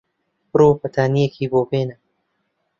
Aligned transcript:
بڕۆ 0.51 0.69
بەتانییەکی 0.81 1.49
بۆ 1.51 1.61
بێنە. 1.69 1.95